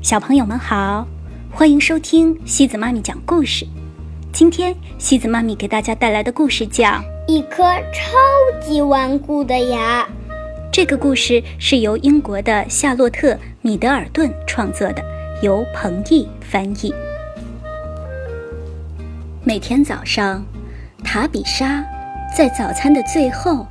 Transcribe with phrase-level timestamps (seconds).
[0.00, 1.06] 小朋友们好，
[1.50, 3.66] 欢迎收听西子妈咪讲故事。
[4.32, 6.86] 今天西子妈咪给大家带来的故事叫
[7.26, 8.16] 《一颗超
[8.60, 10.02] 级顽固的牙》。
[10.72, 15.02] 这个故事是由英国的夏洛特·米德尔顿创作的，
[15.42, 16.94] 由彭毅翻译。
[19.42, 20.44] 每天早上，
[21.02, 21.84] 塔比莎
[22.36, 23.66] 在早餐的最后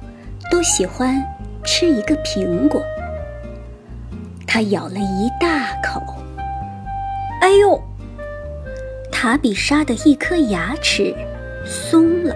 [0.52, 1.24] 都喜欢
[1.64, 2.82] 吃一个苹果。
[4.46, 6.02] 她咬了一大口，
[7.42, 7.82] 哎呦！
[9.12, 11.16] 塔比莎的一颗牙齿
[11.66, 12.36] 松了。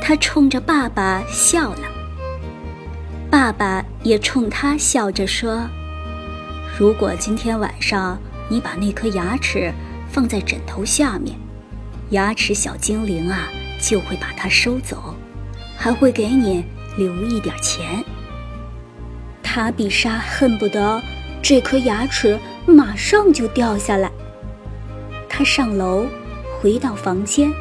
[0.00, 1.82] 她冲着爸爸笑了，
[3.30, 5.68] 爸爸也冲她笑着说
[6.78, 8.18] ：“如果今天晚上
[8.48, 9.72] 你把那颗牙齿
[10.08, 11.36] 放在枕头下面，
[12.10, 15.14] 牙齿小精灵啊就会把它收走，
[15.76, 16.64] 还会给你
[16.96, 18.02] 留一点钱。”
[19.42, 21.02] 塔比莎恨不得
[21.42, 24.10] 这颗牙齿马上就掉下来。
[25.28, 26.06] 他上楼，
[26.60, 27.52] 回到房间，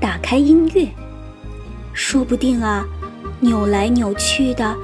[0.00, 0.88] 打开音乐，
[1.92, 2.86] 说不定啊，
[3.40, 4.76] 扭来扭去的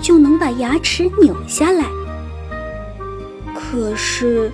[0.00, 1.84] 就能把牙齿扭下来。
[3.54, 4.52] 可是，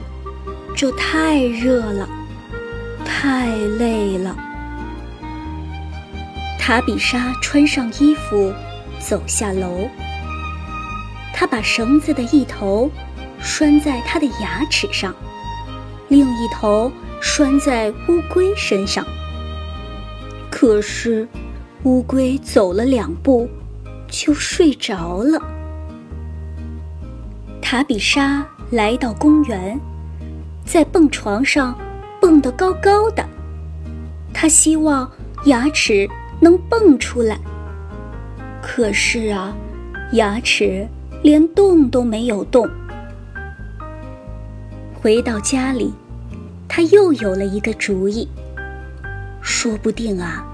[0.75, 2.09] 这太热了，
[3.05, 4.35] 太累了。
[6.59, 8.53] 塔比莎穿上衣服，
[8.99, 9.89] 走下楼。
[11.35, 12.91] 他把绳子的一头
[13.43, 15.15] 拴在他的牙齿上，
[16.09, 16.91] 另一头
[17.21, 19.05] 拴在乌龟身上。
[20.49, 21.29] 可是，
[21.83, 23.49] 乌龟走了两步
[24.09, 25.43] 就睡着了。
[27.61, 29.79] 塔比莎来到公园，
[30.65, 31.77] 在蹦床上
[32.21, 33.29] 蹦得高高的，
[34.33, 35.11] 她希望
[35.47, 36.09] 牙齿
[36.41, 37.39] 能蹦出来。
[38.63, 39.53] 可是啊，
[40.13, 40.87] 牙齿。
[41.23, 42.69] 连动都没有动。
[45.03, 45.93] 回到家里，
[46.69, 48.29] 他又有了一个主意。
[49.41, 50.47] 说不定啊，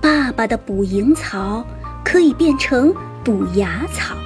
[0.00, 1.66] 爸爸的捕蝇草
[2.04, 4.16] 可以变成捕牙草。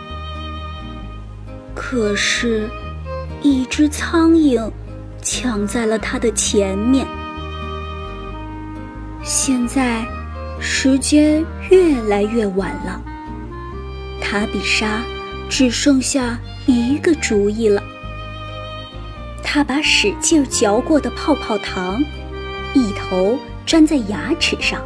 [1.75, 2.69] 可是，
[3.41, 4.71] 一只苍蝇
[5.23, 7.07] 抢在了他的前面。
[9.23, 10.07] 现在，
[10.61, 13.01] 时间越来越晚了。
[14.21, 15.01] 塔比莎。
[15.55, 17.83] 只剩下一个主意了。
[19.55, 22.03] 他把使劲嚼过的泡泡糖，
[22.73, 24.81] 一头粘在牙齿上，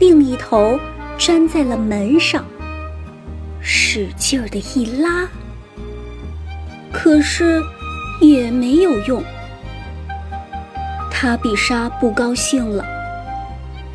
[0.00, 0.76] 另一头
[1.18, 2.44] 粘在了门上，
[3.60, 5.28] 使劲的一拉，
[6.92, 7.62] 可是
[8.20, 9.22] 也没有用。
[11.08, 12.84] 塔比莎不高兴了，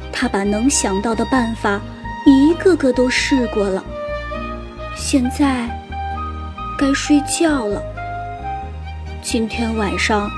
[0.09, 1.81] 他把能想到的办法
[2.25, 3.83] 一个个都试过了，
[4.95, 5.69] 现在。
[6.79, 7.90] 该睡觉了。
[9.21, 10.29] 今天晚上，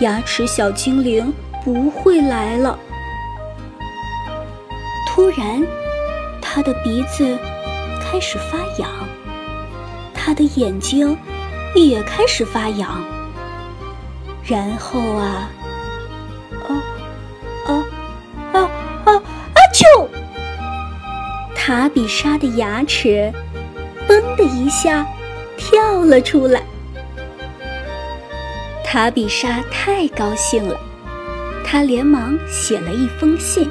[0.00, 1.32] 牙齿小精灵
[1.64, 2.76] 不会来了。
[5.08, 5.64] 突然，
[6.42, 7.38] 他的鼻子
[8.02, 8.90] 开始发痒，
[10.12, 11.16] 他的眼睛
[11.74, 13.02] 也开始发痒。
[14.44, 15.50] 然后啊，
[16.68, 16.82] 啊
[17.66, 17.74] 啊
[18.52, 18.60] 啊
[19.04, 19.22] 啊啊！
[19.72, 20.08] 啾！
[21.54, 23.32] 塔比莎的牙齿
[24.08, 25.06] “嘣”的一下。
[25.56, 26.62] 跳了出来。
[28.88, 30.78] 塔比莎太高兴了，
[31.64, 33.68] 她连忙写了一封信：“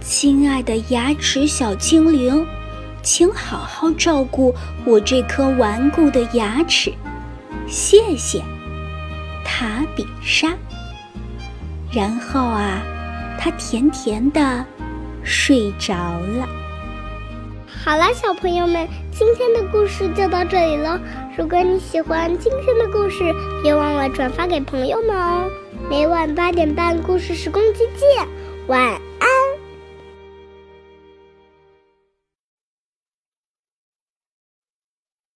[0.00, 2.44] 亲爱的牙齿小精灵，
[3.02, 4.54] 请好好照顾
[4.86, 6.90] 我这颗顽固的牙齿，
[7.68, 8.42] 谢谢，
[9.44, 10.54] 塔比莎。”
[11.92, 12.80] 然后啊，
[13.38, 14.64] 她甜甜的
[15.22, 16.48] 睡着了。
[17.84, 20.98] 好了，小朋友们，今天的故事就到这里了。
[21.36, 23.22] 如果你喜欢今天的故事，
[23.62, 25.46] 别忘了转发给朋友们哦。
[25.90, 28.26] 每晚八点半，故事时光机见，
[28.68, 29.35] 晚安。